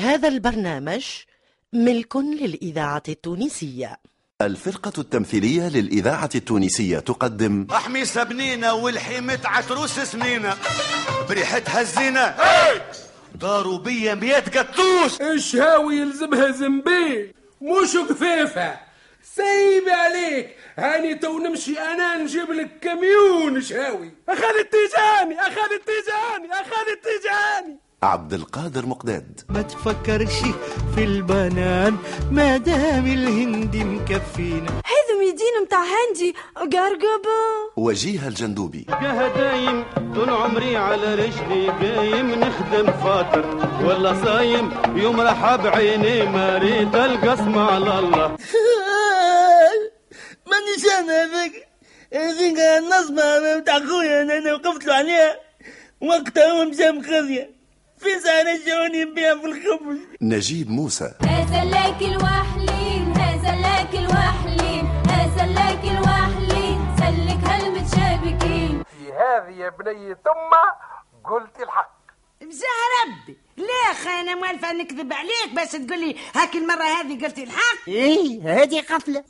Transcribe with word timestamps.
هذا 0.00 0.28
البرنامج 0.28 1.04
ملك 1.72 2.16
للإذاعة 2.16 3.02
التونسية. 3.08 3.96
الفرقة 4.42 4.92
التمثيلية 4.98 5.68
للإذاعة 5.68 6.30
التونسية 6.34 6.98
تقدم 6.98 7.66
أحميسة 7.70 8.22
بنينة 8.22 8.74
والحيمة 8.74 9.38
عتروس 9.44 9.98
سنينة 9.98 10.56
بريحتها 11.28 11.80
الزينة 11.80 12.34
داروا 13.34 13.78
بيا 13.78 14.14
ميات 14.14 14.58
قطوس. 14.58 15.20
الشهاوي 15.20 15.96
يلزمها 15.96 16.50
زنبيل؟ 16.50 17.32
مش 17.60 17.96
قفيفة 17.96 18.78
سيبي 19.34 19.90
عليك. 19.90 20.56
هاني 20.76 21.14
تو 21.14 21.38
نمشي 21.38 21.78
أنا 21.78 22.16
نجيب 22.16 22.50
لك 22.50 22.78
كميون. 22.80 23.60
شهاوي 23.60 24.12
أخذ 24.28 24.56
التيجاني 24.60 25.40
أخذ 25.40 25.72
التيجاني 25.72 26.52
أخذ 26.52 26.88
التيجاني 26.92 27.69
عبد 28.02 28.32
القادر 28.32 28.86
مقداد. 28.86 29.40
ما 29.48 29.62
تفكرش 29.62 30.38
في 30.94 31.04
البنان 31.04 31.96
ما 32.30 32.56
دام 32.56 33.06
الهندي 33.06 33.84
مكفينا. 33.84 34.70
هذا 34.70 35.18
ميدين 35.18 35.54
متاع 35.62 35.82
هندي 35.82 36.34
قرقبة. 36.56 37.40
وجيه 37.76 38.28
الجندوبي. 38.28 38.86
دايم 39.36 39.84
طول 40.14 40.30
عمري 40.30 40.76
على 40.76 41.14
رجلي 41.14 41.68
قايم 41.68 42.30
نخدم 42.30 42.86
فاطر 42.92 43.44
ولا 43.84 44.24
صايم 44.24 44.70
يوم 44.96 45.20
راح 45.20 45.56
بعيني 45.56 46.22
ما 46.22 46.58
ريت 46.58 46.94
القسم 46.94 47.58
على 47.58 47.98
الله. 47.98 48.26
مانيش 50.50 50.84
أنا 50.98 51.24
هذاك 51.24 51.52
هذيك 52.14 52.58
النصبة 52.58 53.58
بتاع 53.58 53.78
خويا 53.78 54.22
أنا 54.22 54.52
وقفت 54.54 54.84
له 54.86 54.94
عليها 54.94 55.36
وقتها 56.00 56.52
هو 56.52 56.64
مشى 56.64 56.90
مخذية 56.90 57.59
في 58.00 58.20
ساعة 58.24 58.42
رجعوني 58.42 59.04
بيها 59.04 59.34
في 59.34 59.46
الخبز. 59.46 59.98
نجيب 60.22 60.70
موسى. 60.70 61.14
هذا 61.22 61.64
لك 61.64 62.02
الوحلين 62.02 63.12
هذا 63.16 63.52
لك 63.56 63.94
الوحلين 63.94 64.86
هذا 64.86 65.46
لك 65.46 65.84
الوحلين. 65.84 66.96
سلك 66.98 67.44
هالمتشابكين. 67.44 68.82
في 68.82 69.12
هذه 69.12 69.54
يا 69.60 69.68
بني 69.68 70.14
ثم 70.14 70.52
قلت 71.30 71.62
الحق. 71.62 72.00
بزاها 72.40 72.86
ربي. 73.04 73.36
لا 73.56 73.92
أخي 73.92 74.10
أنا 74.20 74.34
موالفة 74.34 74.72
نكذب 74.72 75.12
عليك 75.12 75.54
بس 75.56 75.72
تقول 75.72 76.00
لي 76.00 76.16
هاك 76.34 76.54
المرة 76.54 76.84
هذه 76.84 77.24
قلت 77.24 77.38
الحق. 77.38 77.88
إيه 77.88 78.62
هذه 78.62 78.80
قفلة. 78.80 79.24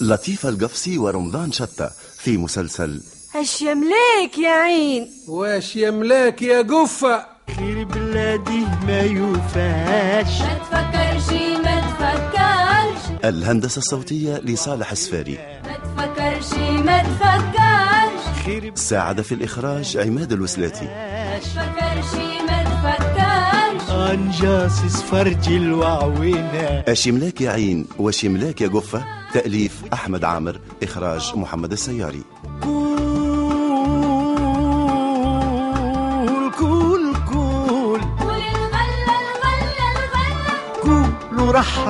لطيفة 0.00 0.48
القفصي 0.48 0.98
ورمضان 0.98 1.52
شتى 1.52 1.90
في 2.18 2.36
مسلسل 2.36 3.02
اش 3.36 3.62
يملاك 3.62 4.38
يا 4.38 4.50
عين؟ 4.50 5.08
واش 5.28 5.76
يملاك 5.76 6.42
يا 6.42 6.62
قفة 6.62 7.26
خير 7.56 7.84
بلادي 7.84 8.66
ما 8.86 9.00
يوفاش. 9.00 10.40
ما 10.40 10.54
تفكرش 10.54 11.32
ما 11.64 11.80
تفكرش. 11.80 13.24
الهندسة 13.24 13.78
الصوتية 13.78 14.36
لصالح 14.38 14.90
السفاري 14.90 15.38
ما 15.64 15.76
تفكرش 15.76 16.52
ما 16.58 17.02
تفكرش. 17.02 18.44
خير 18.44 18.72
ساعد 18.74 19.20
في 19.20 19.34
الإخراج 19.34 19.96
عماد 19.96 20.32
الوسلاتي. 20.32 20.84
ما 20.84 21.38
تفكرش 21.38 22.14
ما 22.48 22.62
تفكرش. 22.62 23.90
انجاسس 23.90 25.02
فرج 25.02 25.48
الوعوينة. 25.48 26.84
أشملاك 26.88 27.40
يا 27.40 27.50
عين؟ 27.50 27.86
وشملاك 27.98 28.60
يا 28.60 28.68
قفة 28.68 29.04
تأليف 29.34 29.82
أحمد 29.92 30.24
عامر 30.24 30.60
إخراج 30.82 31.32
محمد 31.36 31.72
السياري. 31.72 32.22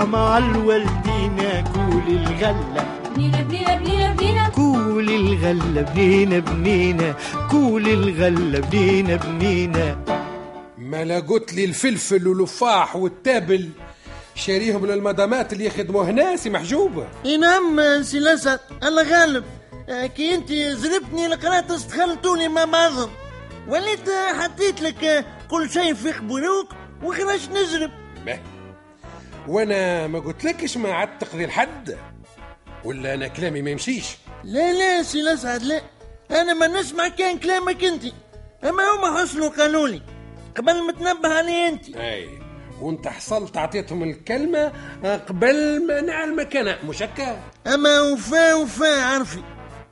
على 0.03 0.45
الوالدين 0.47 1.64
كول 1.75 2.06
الغلة. 2.08 2.98
بنينا 3.17 3.42
بنينا 3.42 3.77
بنينا 3.77 4.14
بنينا. 4.14 4.48
كول 4.48 5.11
الغلة 5.11 5.83
بنينا 5.83 6.39
بنينا. 6.39 7.14
كول 7.51 7.89
الغلة 7.89 8.61
بنينا 8.61 9.17
بنينا. 9.17 9.98
ما 10.79 11.05
لا 11.05 11.20
قلت 11.20 11.55
لي 11.55 11.64
الفلفل 11.64 12.29
واللفاح 12.29 12.96
والتابل. 12.96 13.70
شاريهم 14.35 14.86
للمدامات 14.86 15.52
اللي 15.52 15.67
يخدموا 15.67 16.05
هنا 16.05 16.36
سي 16.36 16.51
محجوبة 16.51 17.07
ينام 17.24 18.02
سي 18.02 18.18
الأسد 18.18 18.61
الله 18.83 19.02
غالب 19.02 19.45
كي 20.17 20.35
أنت 20.35 20.52
زربتني 20.52 21.29
لقرات 21.29 21.70
استخلتوني 21.70 22.48
مع 22.48 22.64
بعضهم. 22.64 23.11
وليت 23.68 24.11
حطيت 24.41 24.83
لك 24.83 25.27
كل 25.51 25.70
شيء 25.70 25.95
في 25.95 26.12
قبولوك 26.12 26.68
وخرجت 27.02 27.51
نزرب. 27.51 27.91
به. 28.27 28.39
وأنا 29.48 30.07
ما 30.07 30.19
قلتلكش 30.19 30.77
ما 30.77 30.92
عاد 30.92 31.19
تقضي 31.19 31.45
الحد؟ 31.45 31.98
ولا 32.85 33.14
أنا 33.14 33.29
كلامي 33.29 33.63
ما 33.63 33.70
يمشيش؟ 33.70 34.07
لا 34.45 34.73
لا 34.73 35.03
سي 35.03 35.20
الأسعد 35.20 35.63
لا. 35.63 35.83
أنا 36.30 36.55
ما 36.55 36.67
نسمع 36.67 37.08
كان 37.08 37.39
كلامك 37.39 37.85
أنت. 37.85 38.03
أما 38.64 38.83
هما 38.83 39.20
حصلوا 39.20 39.48
قالوا 39.48 39.89
لي 39.89 40.03
قبل 40.57 40.83
ما 40.86 40.92
تنبه 40.92 41.29
علي 41.29 41.69
أنت. 41.69 41.97
أي. 41.97 42.29
وأنت 42.80 43.08
حصلت 43.08 43.57
اعطيتهم 43.57 44.03
الكلمة 44.03 44.73
قبل 45.29 45.86
ما 45.86 46.01
نعلمك 46.01 46.57
أنا 46.57 46.83
مش 46.83 47.03
هكا؟ 47.03 47.41
أما 47.67 48.01
وفا 48.01 48.55
وفا 48.55 49.05
عرفي 49.05 49.42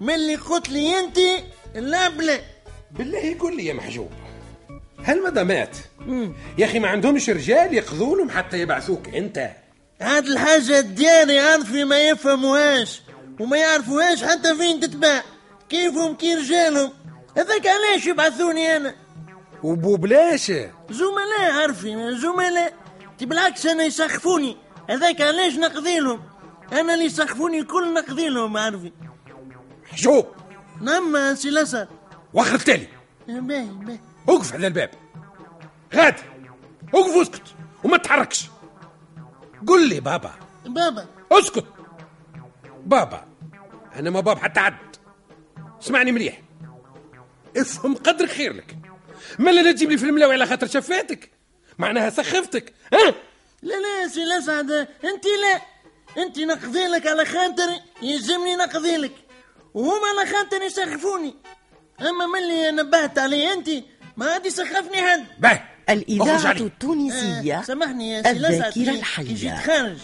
من 0.00 0.14
اللي 0.14 0.34
قلت 0.36 0.68
لي 0.68 0.98
أنت 0.98 1.18
لا 1.74 2.08
بلا. 2.08 2.40
بالله 2.90 3.18
يقول 3.18 3.56
لي 3.56 3.66
يا 3.66 3.74
محجوب. 3.74 4.10
هالمدامات 5.04 5.76
يا 6.58 6.66
أخي 6.66 6.78
ما 6.78 6.88
عندهمش 6.88 7.30
رجال 7.30 7.74
يقضوا 7.74 8.16
لهم 8.16 8.30
حتى 8.30 8.60
يبعثوك 8.60 9.08
أنت. 9.08 9.50
هاد 10.00 10.26
الحاجة 10.26 10.80
ديالي 10.80 11.38
عارفي 11.38 11.84
ما 11.84 12.00
يفهموهاش 12.08 13.02
وما 13.40 13.56
يعرفوهاش 13.56 14.24
حتى 14.24 14.56
فين 14.56 14.80
تتباع 14.80 15.22
كيفهم 15.68 16.14
كي 16.14 16.34
رجالهم. 16.34 16.92
هذاك 17.36 17.66
علاش 17.66 18.06
يبعثوني 18.06 18.76
أنا؟ 18.76 18.94
وبوبلاش 19.62 20.52
زملاء 20.90 21.52
عارفي 21.60 22.16
زملاء 22.16 22.74
تي 23.18 23.26
بالعكس 23.26 23.66
أنا 23.66 23.84
يسخفوني. 23.84 24.56
هذاك 24.90 25.20
علاش 25.20 25.54
نقضي 25.54 25.98
لهم؟ 25.98 26.22
أنا 26.72 26.94
اللي 26.94 27.04
يسخفوني 27.04 27.62
كل 27.62 27.94
نقضي 27.94 28.28
لهم 28.28 28.56
عارفي 28.56 28.92
محجوب 29.92 30.26
نعم 30.80 31.34
سي 31.34 31.48
الاسد 31.48 31.88
واخر 32.34 32.54
التالي. 32.54 32.86
باهي 33.28 33.64
باهي. 33.64 33.98
وقف 34.26 34.54
على 34.54 34.66
الباب. 34.66 34.90
غاد 35.94 36.14
وقف 36.92 37.16
واسكت 37.16 37.42
وما 37.84 37.96
تتحركش 37.96 38.46
قل 39.66 39.88
لي 39.88 40.00
بابا. 40.00 40.32
بابا. 40.66 41.06
اسكت. 41.32 41.66
بابا 42.86 43.24
أنا 43.96 44.10
ما 44.10 44.20
باب 44.20 44.38
حتى 44.38 44.60
عد. 44.60 44.96
اسمعني 45.82 46.12
مليح. 46.12 46.42
افهم 47.56 47.94
قدر 47.94 48.26
خير 48.26 48.52
لك. 48.52 48.76
ملا 49.38 49.60
لا 49.60 49.72
تجيب 49.72 49.90
لي 49.90 49.98
في 49.98 50.04
الملاوي 50.04 50.34
على 50.34 50.46
خاطر 50.46 50.66
شفاتك؟ 50.66 51.30
معناها 51.78 52.10
سخفتك 52.10 52.74
ها؟ 52.92 53.14
لا 53.62 53.74
لا 53.74 54.08
سي 54.08 54.22
الاسعد 54.22 54.70
أنت 55.04 55.24
لا. 55.26 55.60
أنت 56.22 56.38
نقضي 56.38 56.86
لك 56.86 57.06
على 57.06 57.24
خاطري 57.24 57.80
يلزمني 58.02 58.56
نقضي 58.56 58.96
لك. 58.96 59.12
وهما 59.74 60.06
على 60.18 60.30
خاطري 60.30 60.64
يسخفوني. 60.66 61.34
أما 62.00 62.26
من 62.26 62.38
اللي 62.38 62.70
نبهت 62.70 63.18
عليه 63.18 63.52
أنت 63.52 63.70
ما 64.20 64.26
عاد 64.26 64.46
يسخفني 64.46 65.02
حد. 65.02 65.24
باهي 65.38 65.62
الإذاعة. 65.90 66.52
التونسية 66.52 67.58
آه، 67.58 67.62
سامحني 67.62 68.10
يا 68.10 68.22
سي 68.22 68.30
الذاكرة 68.30 68.90
الحية. 68.90 69.34
جيت 69.34 69.54
خارج 69.54 69.98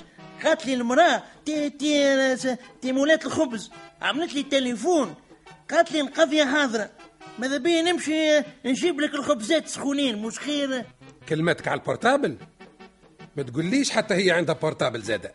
قالت 0.44 0.66
لي 0.66 0.75
المرأة 0.75 1.22
تي 1.44 1.71
تي 1.71 2.56
تي 2.82 2.93
مولات 2.93 3.27
الخبز. 3.27 3.71
عملت 4.03 4.34
لي 4.34 4.43
تليفون. 4.43 5.15
قالت 5.71 5.93
لي 5.93 6.00
القضية 6.00 6.44
حاضرة. 6.44 6.91
ماذا 7.38 7.56
بيا 7.56 7.82
نمشي 7.82 8.43
نجيب 8.65 9.00
لك 9.00 9.15
الخبزات 9.15 9.69
سخونين 9.69 10.19
مش 10.19 10.38
خير. 10.38 10.84
كلمتك 11.28 11.68
على 11.68 11.80
ال 11.80 11.86
portable؟ 11.86 12.36
ما 13.36 13.42
تقوليش 13.42 13.91
حتى 13.91 14.15
هي 14.15 14.30
عندها 14.30 14.54
portable 14.54 15.03
زاده. 15.03 15.34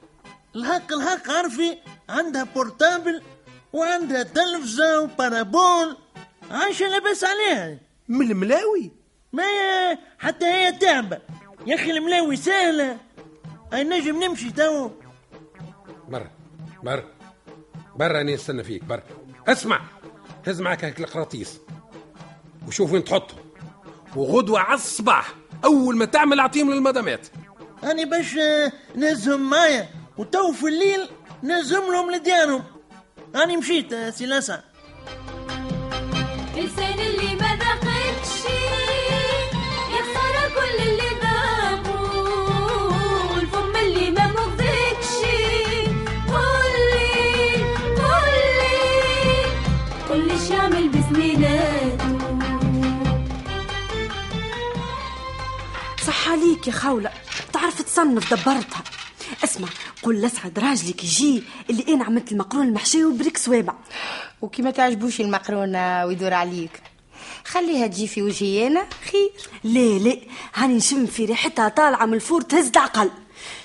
الحق 0.55 0.93
الحق 0.93 1.31
عارفي؟ 1.31 1.77
عندها 2.09 2.43
portable 2.43 3.21
وعندها 3.73 4.23
تلفزة 4.23 5.01
و 5.01 5.11
parabole. 5.11 5.97
عايشة 6.51 6.87
لاباس 6.87 7.23
عليها. 7.23 7.90
من 8.07 8.31
الملاوي. 8.31 8.91
ما 9.33 9.43
حتى 10.19 10.45
هي 10.45 10.71
تعبة 10.71 11.19
يا 11.67 11.75
أخي 11.75 11.91
الملاوي 11.91 12.35
سهلة. 12.35 12.97
أي 13.73 13.83
نجم 13.83 14.23
نمشي 14.23 14.51
تو. 14.51 14.89
برا 16.09 16.31
برا 16.83 17.03
برا 17.95 18.07
راني 18.17 18.33
نستنى 18.33 18.63
فيك 18.63 18.83
برا. 18.83 19.03
اسمع 19.47 19.81
هز 20.47 20.61
معك 20.61 20.85
هيك 20.85 20.99
القراطيس. 20.99 21.59
وشوف 22.67 22.91
وين 22.91 23.03
تحطهم. 23.03 23.39
وغدوة 24.15 24.59
على 24.59 24.75
الصباح 24.75 25.35
أول 25.65 25.97
ما 25.97 26.05
تعمل 26.05 26.39
أعطيهم 26.39 26.71
للمدامات 26.71 27.27
أنا 27.83 28.05
باش 28.05 28.35
نهزهم 28.95 29.49
معايا. 29.49 29.89
وتو 30.17 30.51
في 30.51 30.67
الليل 30.67 31.09
نهزهم 31.41 31.91
لهم 31.91 32.11
لديارهم 32.11 32.63
أنا 33.35 33.57
مشيت 33.57 33.95
سي 33.95 34.25
لسان 34.25 34.61
الشامل 50.41 50.89
بسنيناته 50.89 52.17
صح 56.07 56.29
عليك 56.29 56.67
يا 56.67 56.71
خولة. 56.71 57.11
تعرف 57.53 57.81
تصنف 57.81 58.33
دبرتها. 58.33 58.83
اسمع 59.43 59.67
قول 60.03 60.21
لسعد 60.21 60.59
راجلك 60.59 61.03
يجي 61.03 61.43
اللي 61.69 61.85
أنا 61.93 62.03
عملت 62.03 62.31
المقرون 62.31 62.67
المحشي 62.67 63.05
وبريك 63.05 63.37
صوابع 63.37 63.73
وكي 64.41 64.61
تعجبوش 64.71 65.21
المقرونة 65.21 66.05
ويدور 66.05 66.33
عليك. 66.33 66.81
خليها 67.45 67.87
تجي 67.87 68.07
في 68.07 68.21
وجهي 68.21 68.67
أنا 68.67 68.85
خير. 69.11 69.31
لا 69.63 69.99
لا. 69.99 70.17
هاني 70.55 70.73
نشم 70.73 71.05
في 71.05 71.25
ريحتها 71.25 71.69
طالعة 71.69 72.05
من 72.05 72.13
الفور 72.13 72.41
تهز 72.41 72.67
العقل. 72.67 73.09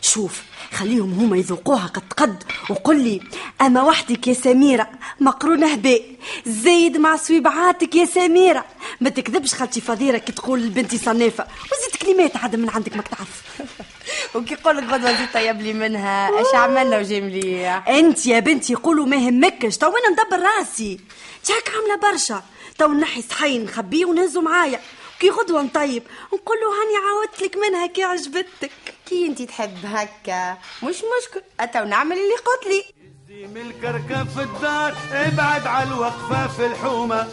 شوف 0.01 0.43
خليهم 0.73 1.13
هما 1.13 1.37
يذوقوها 1.37 1.87
قد 1.87 2.13
قد. 2.17 2.43
وقل 2.71 3.01
لي 3.01 3.21
أما 3.61 3.83
وحدك 3.83 4.29
يا 4.29 4.35
سميرة؟ 4.35 4.91
مقرونة 5.21 5.73
هباء 5.73 6.03
زايد 6.47 6.97
مع 6.97 7.17
سويبعاتك 7.17 7.95
يا 7.95 8.05
سميرة. 8.05 8.65
ما 9.01 9.11
تكذبش 9.11 9.55
خالتي 9.55 9.81
فضيره 9.81 10.19
كي 10.19 10.33
تقول 10.33 10.61
لبنتي 10.63 10.99
صنافه 10.99 11.47
وزيد 11.73 11.97
كلمات 12.03 12.37
عاد 12.37 12.57
من 12.57 12.71
عندك 12.71 12.97
ما 12.97 13.03
تعرف. 13.03 13.43
وكي 14.35 14.55
يقول 14.55 14.77
لك 14.77 14.85
غدوه 14.85 15.13
زيد 15.13 15.29
طيب 15.35 15.61
لي 15.61 15.73
منها 15.73 16.41
اش 16.41 16.55
عملنا 16.55 16.99
وجي 16.99 17.21
مليح؟ 17.21 17.89
أنت 17.89 18.27
يا 18.27 18.41
بنتي 18.41 18.73
يقولوا 18.73 19.07
ما 19.07 19.17
يهمكش. 19.17 19.77
تو 19.77 19.87
أنا 19.87 20.11
ندبر 20.11 20.47
راسي. 20.47 21.01
جاك 21.47 21.71
عاملة 21.75 22.11
برشا. 22.13 22.43
تو 22.79 22.93
نحي 22.93 23.23
صحي 23.23 23.59
نخبيه 23.59 24.05
ونهزو 24.07 24.41
معايا. 24.41 24.81
كي 25.21 25.31
غدوة 25.31 25.63
نطيب 25.63 26.03
نقول 26.35 26.57
له 26.61 26.67
هاني 26.67 27.07
عاودت 27.07 27.43
لك 27.43 27.57
منها 27.57 27.87
كي 27.87 28.03
عجبتك. 28.03 28.71
كي 29.07 29.27
انت 29.27 29.43
تحب 29.43 29.77
هكا؟ 29.85 30.59
مش 30.83 30.97
مشكل. 30.97 31.43
اتو 31.61 31.85
نعمل 31.85 32.17
اللي 32.17 32.35
قلت 32.35 32.67
لي. 32.67 32.85
زيم 33.29 33.57
الكركة 33.57 34.25
في 34.25 34.43
الدار 34.43 34.95
ابعد 35.13 35.67
على 35.67 35.89
الوقفة 35.89 36.47
في 36.49 36.67
الحومة. 36.67 37.29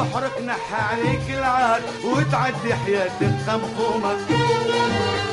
احرق 0.00 0.40
نحى 0.40 0.82
عليك 0.96 1.30
العار 1.38 1.80
وتعدي 2.04 2.74
حياتك 2.74 3.34
خمخومة 3.46 4.12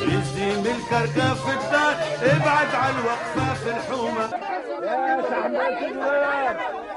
يزيم 0.01 0.65
الكركة 0.65 1.33
في 1.33 1.51
الدار 1.53 1.95
ابعد 2.21 2.75
على 2.75 2.93
الوقفة 2.99 3.16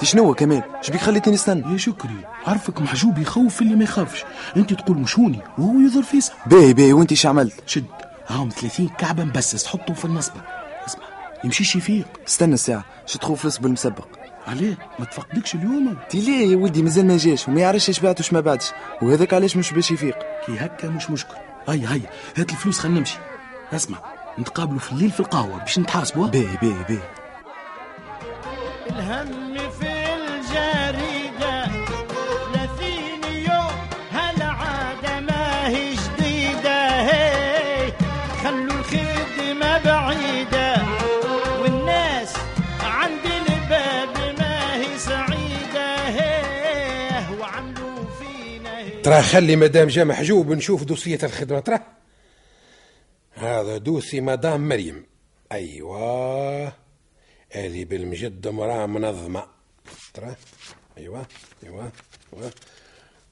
شنو 0.03 0.35
كمان 0.35 0.63
شبيك 0.83 1.01
خليتني 1.01 1.35
نستنى 1.35 1.73
يا 1.73 1.77
شكري 1.77 2.17
عرفك 2.47 2.81
محجوب 2.81 3.19
يخوف 3.19 3.63
اللي 3.63 3.75
ما 3.75 3.85
يخافش 3.85 4.25
انت 4.57 4.73
تقول 4.75 4.99
مشوني 4.99 5.39
وهو 5.59 5.81
يظهر 5.81 6.03
فيسع 6.03 6.33
باهي 6.47 6.73
باهي 6.73 6.93
وانت 6.93 7.11
إيش 7.11 7.27
عملت 7.27 7.55
شد 7.67 7.85
هاهم 8.29 8.49
30 8.49 8.89
كعبه 8.89 9.25
مبسس 9.25 9.65
تحطهم 9.65 9.95
في 9.95 10.05
النصبه 10.05 10.41
اسمع 10.87 11.05
يمشيش 11.45 11.77
يفيق 11.77 12.07
استنى 12.29 12.55
الساعة 12.55 12.85
شو 13.07 13.19
تخوف 13.19 13.45
الأسبوع 13.45 13.67
المسبق 13.67 14.09
عليه 14.49 14.79
ما 14.99 15.05
تفقدكش 15.05 15.55
اليوم 15.55 15.97
تي 16.11 16.21
ليه 16.21 16.51
يا 16.53 16.57
ولدي 16.57 16.83
مازال 16.83 17.07
ما 17.07 17.17
جاش 17.17 17.49
وما 17.49 17.61
يعرفش 17.61 17.89
إيش 17.89 18.01
بعت 18.01 18.21
وش 18.21 18.33
ما 18.33 18.41
بعتش 18.41 18.73
وهذاك 19.03 19.35
علاش 19.35 19.57
مش 19.57 19.73
باش 19.73 19.91
يفيق 19.91 20.19
كي 20.47 20.53
هكا 20.59 20.89
مش 20.89 21.11
مشكل 21.11 21.35
هيا 21.69 21.89
هيا 21.93 22.11
هات 22.37 22.51
الفلوس 22.51 22.79
خلينا 22.79 22.99
نمشي 22.99 23.19
اسمع 23.73 23.99
نتقابلوا 24.39 24.79
في 24.79 24.93
الليل 24.93 25.11
في 25.11 25.21
القهوة 25.21 25.59
باش 25.59 25.79
نتحاسبوا 25.79 26.27
باهي 26.27 26.57
باهي 26.63 26.85
باهي 26.89 27.09
الهم 28.91 29.57
في 29.71 29.89
الجريدة 30.15 31.67
ثلاثين 32.53 33.25
يوم؟ 33.25 33.75
هالعادة 34.13 35.21
ما 35.21 35.69
هي 35.69 35.95
جديدة؟ 35.95 37.01
هي 37.01 37.93
خلوا 38.43 38.75
الخدمة 38.81 39.79
بعيدة. 39.85 40.77
والناس 41.63 42.35
عند 42.83 43.25
الباب 43.25 44.39
ما 44.39 44.75
هي 44.75 44.99
سعيدة. 44.99 46.09
هي 46.09 47.25
وعملوا 47.41 48.05
فينا 48.21 48.79
هي. 48.79 49.03
ترى 49.03 49.23
خلي 49.23 49.57
مدام 49.57 49.89
جا 49.89 50.05
محجوب 50.05 50.53
نشوف 50.53 50.85
دوسية 50.85 51.19
الخدمة 51.23 51.61
ترى. 51.61 51.79
هذا 53.41 53.79
دوسي 53.79 54.21
مدام 54.21 54.69
مريم. 54.69 55.07
أيوة. 55.53 56.73
هذه 57.53 57.85
بالمجد 57.85 58.49
مرأة 58.49 58.87
منظمة. 58.87 59.45
ترى؟ 60.15 60.35
أيوة 60.99 61.27
أيوة 61.65 61.93
أيوة. 62.33 62.53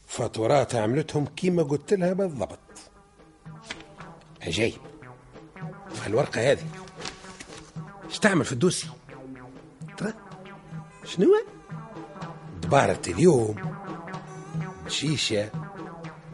فاتورات 0.06 0.74
عملتهم 0.74 1.26
كيما 1.26 1.62
قلت 1.62 1.94
لها 1.94 2.12
بالضبط. 2.12 2.58
جاي 4.46 4.74
الورقة 6.06 6.52
هذه. 6.52 6.66
تعمل 8.22 8.44
في 8.44 8.52
الدوسي؟ 8.52 8.88
ترى؟ 9.98 10.12
شنو؟ 11.04 11.26
دبارة 12.62 13.02
اليوم. 13.08 13.54
شيشة. 14.88 15.50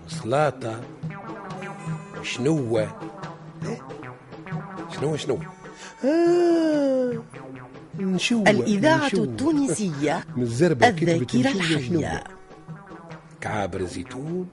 وسلاطة. 0.06 0.82
وشنوة؟ 2.21 3.13
شنو 4.94 5.17
شنو؟ 5.17 5.38
آه 6.05 7.23
نشوة 7.99 8.50
الإذاعة 8.50 9.06
نشوة. 9.06 9.25
التونسية 9.25 10.25
الذاكرة. 10.38 11.17
الحية. 11.35 12.25
كعابر 13.41 13.85
زيتون. 13.85 14.49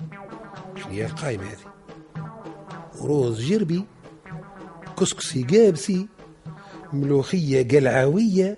شنو 0.75 0.91
هي 0.91 1.05
القايمة 1.05 1.43
هذه؟ 1.43 1.71
وروز 3.01 3.41
جربي 3.45 3.83
كسكسي 4.99 5.43
قابسي 5.43 6.07
ملوخية 6.93 7.67
قلعوية 7.67 8.57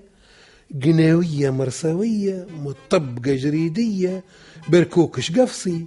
قناوية 0.83 1.50
مرسوية 1.50 2.47
مطبقة 2.63 3.36
جريدية 3.36 4.24
بركوكش 4.69 5.31
قفصي 5.39 5.86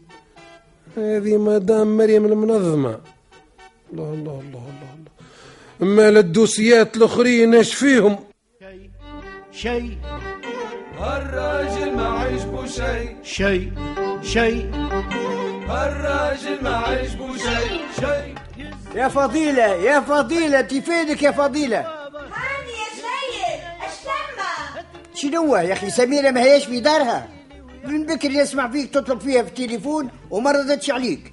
هذه 0.97 1.37
مدام 1.39 1.97
مريم 1.97 2.25
المنظمة. 2.25 3.01
الله 3.93 4.13
الله 4.15 4.41
الله 4.41 4.41
الله 4.43 4.95
الله. 4.95 5.16
أما 5.83 6.09
الدوسيات 6.09 6.97
الأخرين 6.97 7.55
إيش 7.55 7.75
فيهم؟ 7.75 8.19
شيء 9.53 9.99
الراجل 11.01 11.97
ما 11.97 12.07
عجبه 12.09 12.67
شيء. 12.67 13.17
شيء 13.23 13.73
شيء. 14.23 14.71
الراجل 15.71 16.59
ما 16.63 16.77
عجبه 16.77 17.37
شيء. 17.37 17.81
شيء. 18.01 18.35
يا 18.95 19.09
فضيلة 19.09 19.63
يا 19.63 20.01
فضيلة 20.01 20.61
تفيدك 20.61 21.23
يا 21.23 21.31
فضيلة؟ 21.31 21.79
هاني 21.79 22.73
يا 22.83 22.89
سيد 23.03 23.61
اش 23.85 23.93
ثم 24.05 25.29
شنو 25.29 25.57
يا 25.57 25.73
أخي؟ 25.73 25.91
سميرة 25.91 26.31
ما 26.31 26.43
هيش 26.43 26.65
في 26.65 26.81
دارها. 26.81 27.29
من 27.85 28.07
بكري 28.07 28.37
نسمع 28.43 28.71
فيك 28.71 28.95
تطلب 28.95 29.21
فيها 29.21 29.43
في 29.43 29.49
التليفون 29.49 30.11
وما 30.31 30.53
ردتش 30.53 30.91
عليك. 30.91 31.33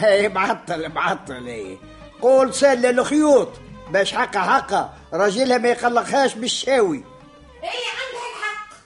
معطل 0.00 0.08
هي 0.08 0.28
معطل 0.28 0.88
معطل 0.88 1.46
هي. 1.46 1.76
قول 2.22 2.54
سلة 2.54 2.90
الخيوط 2.90 3.48
باش 3.90 4.14
حقها 4.14 4.42
حقها. 4.42 4.94
راجلها 5.12 5.58
ما 5.58 5.68
يقلقهاش 5.68 6.34
بالشاوي. 6.34 7.04
اي 7.62 7.68
عندها 7.68 8.26
الحق. 8.30 8.76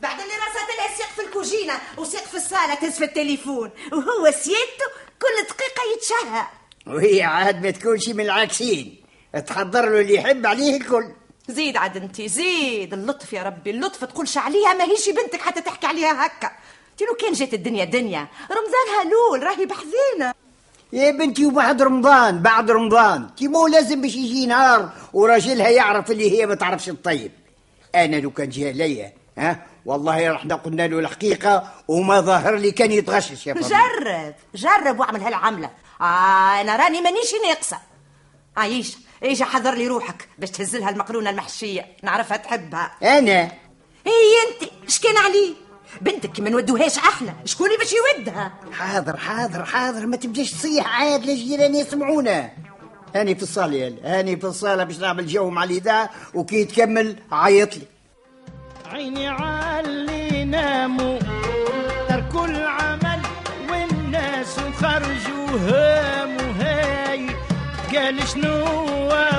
بعد 0.00 0.20
اللي 0.20 0.32
رصت 0.34 0.78
لها 0.78 0.96
سيق 0.96 1.06
في 1.06 1.22
الكوجينة 1.22 1.74
وسيق 1.98 2.24
في 2.24 2.36
الصالة 2.36 2.74
تهز 2.74 2.92
في 2.92 3.04
التليفون. 3.04 3.70
وهو 3.92 4.30
سيادته 4.30 4.86
كل 5.22 5.44
دقيقة 5.48 5.82
يتشهى. 5.96 6.46
وهي 6.86 7.22
عاد 7.22 7.62
ما 7.62 7.70
تكونش 7.70 8.08
من 8.08 8.24
العاكسين. 8.24 9.04
تحضر 9.46 9.88
له 9.88 10.00
اللي 10.00 10.14
يحب 10.14 10.46
عليه 10.46 10.76
الكل. 10.76 11.12
زيد 11.48 11.76
عاد 11.76 11.96
انت 11.96 12.22
زيد 12.22 12.92
اللطف 12.92 13.32
يا 13.32 13.42
ربي 13.42 13.70
اللطف 13.70 14.04
تقولش 14.04 14.38
عليها 14.38 14.72
ما 14.72 14.84
هيش 14.84 15.08
بنتك 15.08 15.40
حتى 15.40 15.60
تحكي 15.60 15.86
عليها 15.86 16.26
هكا. 16.26 16.50
لو 17.00 17.14
كان 17.14 17.32
جات 17.32 17.54
الدنيا 17.54 17.84
دنيا. 17.84 18.28
رمضانها 18.50 19.10
لول 19.10 19.42
راهي 19.42 19.66
بحذينة. 19.66 20.34
يا 20.92 21.10
بنتي 21.10 21.46
وبعد 21.46 21.82
رمضان 21.82 22.42
بعد 22.42 22.70
رمضان. 22.70 23.28
كي 23.36 23.48
مو 23.48 23.66
لازم 23.66 24.00
باش 24.00 24.14
يجي 24.14 24.46
نهار 24.46 24.90
وراجلها 25.12 25.68
يعرف 25.68 26.10
اللي 26.10 26.38
هي 26.40 26.46
ما 26.46 26.54
تعرفش 26.54 26.86
تطيب 26.86 27.32
أنا 27.94 28.16
لو 28.16 28.30
كان 28.30 28.48
جه 28.48 28.70
ليا 28.70 29.12
ها؟ 29.38 29.66
والله 29.86 30.30
رحنا 30.30 30.54
قلنا 30.54 30.86
له 30.86 30.98
الحقيقة 30.98 31.72
وما 31.88 32.20
ظهر 32.20 32.54
لي 32.56 32.70
كان 32.70 32.92
يتغشش 32.92 33.46
يا 33.46 33.54
فضيلة 33.54 33.68
جرب 33.68 34.34
جرب 34.54 35.00
واعمل 35.00 35.20
هالعملة. 35.22 35.70
آه 36.00 36.60
أنا 36.60 36.76
راني 36.76 37.00
مانيش 37.00 37.34
ناقصة. 37.48 37.78
عايش 38.56 38.96
إيش 39.22 39.42
حضر 39.42 39.74
لي 39.74 39.86
روحك 39.86 40.28
باش 40.38 40.50
تهز 40.50 40.76
لها 40.76 40.90
المقرونة 40.90 41.30
المحشية. 41.30 41.86
نعرفها 42.02 42.36
تحبها. 42.36 42.92
أنا؟ 43.02 43.42
هي 44.06 44.34
أنت. 44.48 44.70
اش 44.88 45.00
كان 45.00 45.16
عليه 45.16 45.54
بنتك 46.00 46.32
كي 46.32 46.42
ما 46.42 46.50
نودوهاش 46.50 46.98
إحنا 46.98 47.34
شكون 47.44 47.66
اللي 47.66 47.78
باش 47.78 47.92
يودها؟ 47.92 48.52
حاضر 48.72 49.16
حاضر 49.16 49.64
حاضر. 49.64 50.06
ما 50.06 50.16
تبداش 50.16 50.52
تصيح 50.52 51.00
عاد 51.00 51.24
للجيران 51.24 51.74
يسمعونا. 51.74 52.50
هاني 53.14 53.34
في 53.34 53.42
الصالة 53.42 53.76
يا 53.76 53.94
هاني 54.04 54.36
في 54.36 54.44
الصالة 54.44 54.84
باش 54.84 54.98
نعمل 54.98 55.26
جو 55.26 55.50
مع 55.50 55.64
الإذاعة 55.64 56.10
وكي 56.34 56.64
تكمل 56.64 57.16
عيط 57.32 57.76
لي. 57.76 57.86
عيني 58.86 59.28
عالي 59.28 60.44
ناموا. 60.44 61.18
تركوا 62.08 62.46
العمل 62.46 63.20
والناس 63.70 64.60
خرجوا 64.80 65.58
هاموا. 65.68 66.52
هاي 66.60 67.26
قال 67.94 68.28
شنو 68.28 68.66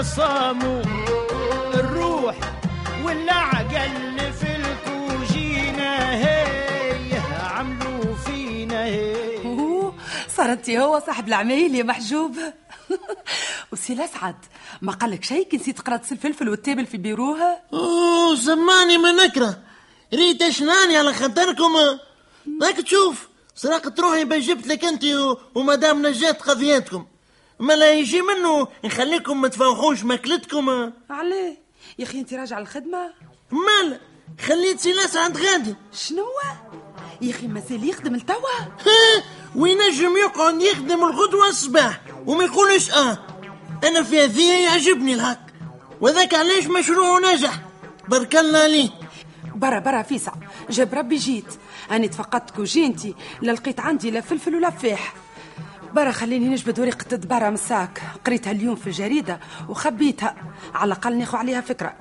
صاموا 0.01 0.81
الروح 1.73 2.35
والعقل 3.03 4.16
انت 10.45 10.69
هو 10.69 10.99
صاحب 11.05 11.27
العمايل 11.27 11.75
يا 11.75 11.83
محجوب. 11.83 12.37
وسي 13.71 13.93
الاسعد 13.93 14.35
ما 14.81 14.91
قالك 14.91 15.23
شيء 15.23 15.47
كي 15.47 15.57
نسيت 15.57 15.81
قرات 15.81 16.11
الفلفل 16.11 16.49
والتابل 16.49 16.85
في 16.85 16.97
بيروها 16.97 17.61
أوه 17.73 18.35
سماني 18.35 18.97
ما 18.97 19.11
نكرة. 19.11 19.59
ريت 20.13 20.49
شناني 20.49 20.97
على 20.97 21.13
خاطركم؟ 21.13 21.73
راك 22.61 22.75
تشوف 22.81 23.27
سرقت 23.55 23.99
روحي 23.99 24.25
بين 24.25 24.39
جبت 24.39 24.67
لك 24.67 24.85
انت 24.85 25.03
ومدام 25.55 26.07
نجات 26.07 26.41
قضيتكم 26.41 27.05
ما 27.59 27.73
لا 27.73 27.91
يجي 27.93 28.21
منه 28.21 28.67
نخليكم 28.85 29.41
ما 29.41 29.47
تفوحوش 29.47 30.03
ماكلتكم. 30.03 30.91
عليه 31.09 31.57
يا 31.99 32.03
أخي 32.03 32.19
أنت 32.19 32.33
راجع 32.33 32.59
الخدمه 32.59 33.13
مال 33.51 33.99
خليت 34.47 34.79
سي 34.79 34.91
الاسعد 34.91 35.37
غادي. 35.37 35.75
شنو 35.93 36.25
يا 37.21 37.31
أخي 37.31 37.47
مازال 37.47 37.89
يخدم 37.89 38.15
لتوا. 38.15 38.35
وينجم 39.57 40.17
يقعد 40.17 40.61
يخدم 40.61 41.03
الغدوة 41.03 41.47
الصباح؟ 41.49 42.01
وما 42.25 42.43
يقولش 42.43 42.91
آه 42.91 43.17
أنا 43.83 44.03
في 44.03 44.23
هذه 44.23 44.63
يعجبني 44.63 45.13
الهك 45.13 45.39
وذاك 46.01 46.33
علاش 46.33 46.67
مشروعه 46.67 47.19
نجح 47.33 47.59
بارك 48.07 48.35
الله 48.35 48.59
عليه 48.59 48.89
برا 49.55 49.79
برا 49.79 50.01
فيسع 50.01 50.31
جاب 50.69 50.93
ربي 50.93 51.15
جيت. 51.15 51.45
أني 51.91 52.07
تفقدتك 52.07 52.59
وجينتي 52.59 53.15
لا 53.41 53.51
لقيت 53.51 53.79
عندي 53.79 54.11
لا 54.11 54.21
فلفل 54.21 54.55
ولا 54.55 54.69
فاح 54.69 55.13
برا 55.93 56.11
خليني 56.11 56.49
نجبد 56.49 56.79
ورقة 56.79 57.05
الدبارة 57.13 57.49
من 57.49 57.53
الساك 57.53 58.01
قريتها 58.25 58.51
اليوم 58.51 58.75
في 58.75 58.87
الجريدة 58.87 59.39
وخبيتها. 59.69 60.35
على 60.75 60.87
الأقل 60.87 61.17
ناخذ 61.17 61.37
عليها 61.37 61.61
فكرة. 61.61 61.93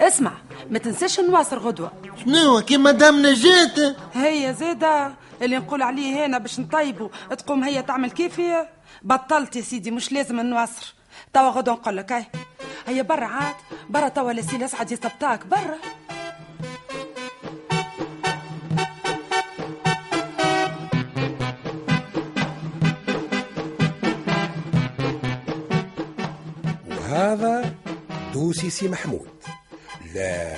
اسمع 0.00 0.32
ما 0.70 0.78
تنساش 0.78 1.20
نواصر 1.20 1.58
غدوة. 1.58 1.92
شنو 2.24 2.60
كي 2.60 2.76
مدام 2.76 3.26
نجات 3.26 3.96
هي 4.14 4.54
زيدة 4.58 5.14
اللي 5.42 5.58
نقول 5.58 5.82
عليه 5.82 6.26
هنا 6.26 6.38
باش 6.38 6.60
نطيبوا 6.60 7.08
تقوم 7.38 7.64
هي 7.64 7.82
تعمل 7.82 8.10
كيفي 8.10 8.66
بطلت 9.02 9.56
يا 9.56 9.62
سيدي 9.62 9.90
مش 9.90 10.12
لازم 10.12 10.40
نواصر 10.40 10.94
توا 11.32 11.50
غدوة 11.50 11.74
نقول 11.74 11.96
لك 11.96 12.12
هاي 12.12 12.26
هيا 12.86 13.02
برا 13.02 13.26
عاد 13.26 13.54
برا 13.90 14.08
توا 14.08 14.32
لسي 14.32 14.56
الاسعد 14.56 14.92
يسبتاك 14.92 15.46
برا. 15.46 15.78
وهذا 26.88 27.74
دوسي 28.32 28.70
سي 28.70 28.88
محمود. 28.88 29.28
لا 30.14 30.54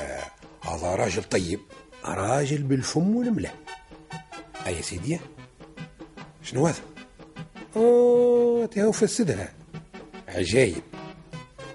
هذا 0.64 0.94
راجل 0.94 1.22
طيب 1.24 1.60
راجل 2.04 2.62
بالفم 2.62 3.16
والملا 3.16 3.50
أي 4.66 4.82
سيدي؟ 4.82 5.18
شنو 6.42 6.66
هذا؟ 6.66 6.80
أوه 7.76 8.66
تهو 8.66 8.92
فسدها 8.92 9.52
عجايب. 10.28 10.82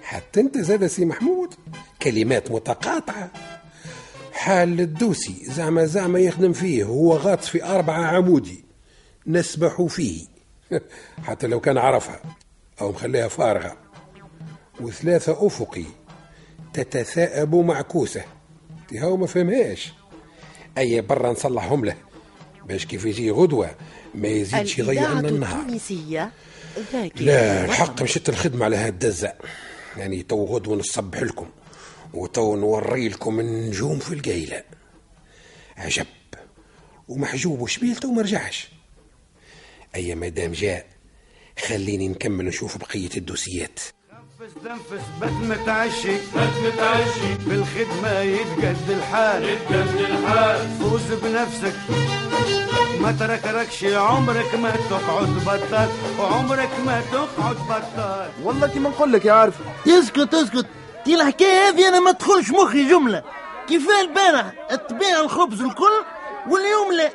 حتى 0.02 0.40
أنت 0.40 0.58
زاد 0.58 0.86
سي 0.86 1.04
محمود 1.04 1.54
كلمات 2.02 2.50
متقاطعة. 2.50 3.30
حال 4.32 4.80
الدوسي 4.80 5.44
زعما 5.44 5.84
زعما 5.84 6.18
يخدم 6.18 6.52
فيه 6.52 6.84
هو 6.84 7.16
غاطس 7.16 7.48
في 7.48 7.64
أربعة 7.64 8.04
عمودي. 8.04 8.64
نسبح 9.26 9.82
فيه. 9.82 10.26
حتى 11.26 11.46
لو 11.46 11.60
كان 11.60 11.78
عرفها 11.78 12.20
أو 12.80 12.92
مخليها 12.92 13.28
فارغة. 13.28 13.76
وثلاثة 14.80 15.46
أفقي. 15.46 15.84
تتثاءب 16.72 17.54
معكوسة. 17.54 18.24
هاو 18.92 19.16
ما 19.16 19.26
فهمهاش. 19.26 19.92
أي 20.78 21.00
برا 21.00 21.32
نصلحهم 21.32 21.84
له. 21.84 22.07
باش 22.68 22.86
كيف 22.86 23.04
يجي 23.04 23.30
غدوة 23.30 23.70
ما 24.14 24.28
يزيدش 24.28 24.78
يضيع 24.78 25.12
لنا 25.12 25.28
النهار. 25.28 25.60
التونسية 25.60 26.32
لا. 27.16 27.64
الحق 27.64 28.02
مشيت 28.02 28.28
الخدمة 28.28 28.64
على 28.64 28.76
هالدزة 28.76 29.32
يعني 29.96 30.22
تو 30.22 30.44
غدوة 30.44 30.76
نصبح 30.76 31.22
لكم 31.22 31.46
وتو 32.14 32.56
نوري 32.56 33.08
لكم 33.08 33.40
النجوم 33.40 33.98
في 33.98 34.14
القيلة 34.14 34.62
عجب. 35.76 36.06
ومحجوب 37.08 37.60
وشبيلته 37.60 38.08
وما 38.08 38.22
رجعش؟ 38.22 38.68
أي 39.94 40.14
مادام 40.14 40.52
جاء 40.52 40.86
خليني 41.66 42.08
نكمل 42.08 42.44
نشوف 42.44 42.78
بقية 42.78 43.10
الدوسيات. 43.16 43.80
تنفس 44.40 44.54
تنفس 44.64 45.04
بات 45.20 45.32
متعشي 45.32 46.16
بات 46.34 46.72
متعشي 46.72 47.34
بالخدمة 47.46 48.20
يتقد 48.20 48.90
الحال. 48.90 49.44
يتقد 49.44 49.96
الحال. 50.00 50.78
فوز 50.78 51.12
بنفسك. 51.12 51.74
ما 53.00 53.12
تركركش 53.20 53.84
عمرك 53.84 54.54
ما 54.54 54.70
تقعد 54.90 55.28
بطال 55.46 55.88
وعمرك 56.20 56.70
ما 56.86 57.00
تقعد 57.12 57.56
بطال 57.56 58.28
والله 58.42 58.66
كيما 58.66 58.88
نقول 58.90 59.12
لك 59.12 59.24
يا 59.24 59.32
عارف 59.32 59.54
اسكت 59.88 60.34
اسكت 60.34 60.66
دي 61.06 61.14
الحكاية 61.14 61.68
هذه 61.68 61.88
أنا 61.88 62.00
ما 62.00 62.12
تدخلش 62.12 62.50
مخي 62.50 62.88
جملة. 62.88 63.22
كيفاه 63.68 64.00
البارح 64.00 64.52
تبيع 64.88 65.20
الخبز 65.20 65.62
الكل 65.62 66.04
واليوم 66.48 66.92
لا. 66.92 67.10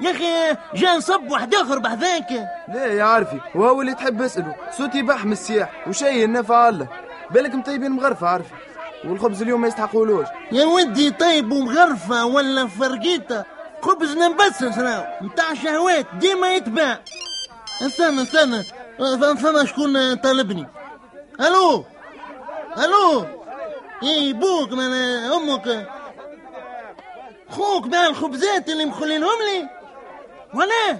يا 0.00 0.10
أخي 0.10 0.56
جا 0.74 0.96
نصب 0.96 1.30
واحد 1.30 1.54
آخر 1.54 1.78
بحذاك 1.78 2.26
لا 2.68 2.86
يا 2.86 3.04
عارفي 3.04 3.40
وهو 3.54 3.80
اللي 3.80 3.94
تحب 3.94 4.22
اسأله 4.22 4.54
صوتي 4.78 5.02
بحم 5.02 5.32
السياح 5.32 5.88
وشيء 5.88 6.24
النفع 6.24 6.68
الله. 6.68 6.86
بالك 7.30 7.54
مطيبين 7.54 7.90
مغرفة 7.90 8.26
عارفي 8.28 8.54
والخبز 9.04 9.42
اليوم 9.42 9.60
ما 9.60 9.68
يستحقولوش. 9.68 10.26
يا 10.52 10.64
ودي 10.64 11.10
طيب 11.10 11.52
ومغرفة 11.52 12.24
ولا 12.26 12.66
فرقيته 12.66 13.44
خبزنا 13.82 14.28
مبسس 14.28 14.78
راهو 14.78 15.06
متاع 15.20 15.54
شهوات 15.54 16.06
ديما 16.14 16.54
يتباع. 16.54 17.00
استنى 17.82 18.22
استنى. 18.22 18.62
استنى 19.00 19.66
شكون 19.66 20.14
طالبني؟ 20.14 20.66
ألو؟ 21.40 21.84
ألو؟ 22.78 23.26
إيه 24.02 24.32
بوك 24.32 24.72
من 24.72 24.92
أمك. 25.32 25.88
خوك 27.50 27.86
مع 27.86 28.06
الخبزات 28.06 28.68
اللي 28.68 28.84
مخلينهم 28.84 29.38
لي. 29.42 29.68
ولا 30.54 30.90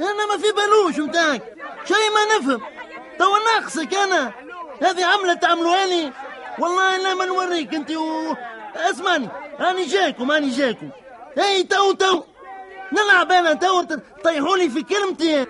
أنا 0.00 0.26
ما 0.26 0.42
في 0.42 0.52
بالوش 0.52 0.98
متاعك. 0.98 1.42
شيء 1.84 2.10
ما 2.14 2.38
نفهم. 2.38 2.60
توا 3.18 3.38
ناقصك 3.38 3.94
أنا. 3.94 4.32
هذه 4.82 5.04
عملة 5.04 5.34
تعملوها 5.34 5.86
لي. 5.86 6.12
والله 6.58 6.96
لا 6.96 7.14
ما 7.14 7.24
نوريك 7.24 7.74
أنت 7.74 7.90
و... 7.90 8.34
أسمعني. 8.76 9.28
راني 9.60 9.84
جاكم 9.84 10.30
راني 10.30 10.50
جاكم. 10.50 10.90
اي 11.38 11.62
تو 11.62 11.92
تو. 11.92 12.22
نلعب 12.92 13.32
أنا 13.32 13.54
تو. 13.54 13.82
طيحوا 14.24 14.56
لي 14.56 14.70
في 14.70 14.82
كلمتي. 14.82 15.46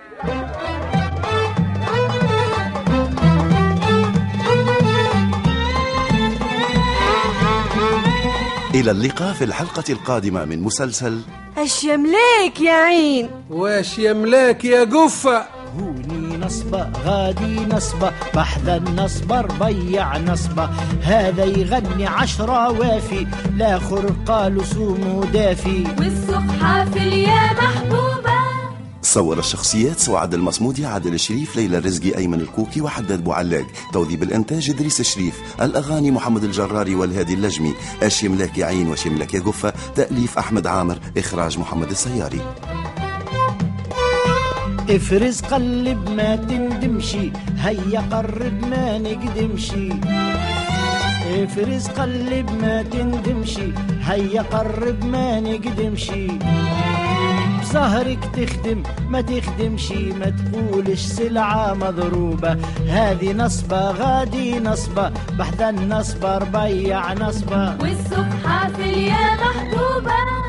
إلى 8.75 8.91
اللقاء 8.91 9.33
في 9.33 9.43
الحلقة 9.43 9.83
القادمة 9.89 10.45
من 10.45 10.61
مسلسل 10.61 11.21
اش 11.57 11.83
يملاك 11.83 12.61
يا 12.61 12.73
عين. 12.73 13.29
واش 13.49 13.99
يملاك 13.99 14.65
يا 14.65 14.83
هوني 14.83 15.47
نصبة 16.47 16.89
غادي 17.05 17.65
نصبة 17.65 18.11
بحذا 18.35 18.77
النصبة 18.77 19.41
ربيع 19.41 20.17
نصبة 20.17 20.69
هذا 21.01 21.45
يغني 21.45 22.07
عشرة 22.07 22.71
وافي 22.71 23.27
الآخر 23.45 24.15
قالوا 24.25 24.63
سومو 24.63 25.23
دافي. 25.23 25.83
والسوق 25.99 26.61
حافل 26.61 27.13
يا 27.13 27.53
محبوبة. 27.53 28.37
صور 29.01 29.39
الشخصيات 29.39 29.99
سعاد 29.99 30.33
المصمودي 30.33 30.85
عادل 30.85 31.13
الشريف 31.13 31.55
ليلى 31.55 31.77
الرزقي 31.77 32.17
أيمن 32.17 32.41
الكوكي 32.41 32.81
وحداد 32.81 33.23
بوعلاق 33.23 33.65
توظيف 33.93 34.23
الإنتاج 34.23 34.69
إدريس 34.69 34.99
الشريف. 34.99 35.35
الأغاني 35.61 36.11
محمد 36.11 36.43
الجراري 36.43 36.95
والهادي 36.95 37.33
اللجمي. 37.33 37.73
يا 38.57 38.65
عين 38.65 38.89
وش 38.89 39.05
يملاك 39.05 39.33
يا 39.33 39.39
قفة 39.39 39.73
تأليف 39.95 40.37
أحمد 40.37 40.67
عامر 40.67 40.99
إخراج 41.17 41.59
محمد 41.59 41.89
السياري. 41.89 42.41
افرز 44.89 45.41
قلب 45.41 46.09
ما 46.09 46.35
تندمشي 46.35 47.31
هيا 47.57 48.01
قرب 48.11 48.65
ما 48.71 48.97
نقدمشي. 48.97 49.89
افرز 51.43 51.87
قلب 51.87 52.49
ما 52.61 52.81
تندمشي 52.81 53.73
هيا 54.01 54.41
قرب 54.41 55.05
ما 55.05 55.39
نقدمشي. 55.39 56.27
بظهرك 57.61 58.19
تخدم 58.35 58.83
ما 59.09 59.21
تخدمشي 59.21 60.11
ما 60.13 60.29
تقولش 60.29 60.99
سلعة 60.99 61.73
مضروبة. 61.73 62.57
هذه 62.87 63.33
نصبة 63.33 63.91
غادي 63.91 64.59
نصبة 64.59 65.11
بحذا 65.39 65.69
النصبة 65.69 66.37
ربيع 66.37 67.13
نصبة. 67.13 67.77
والسوق 67.81 68.31
حافل 68.45 68.97
يا 68.97 69.35
محبوبة 69.35 70.46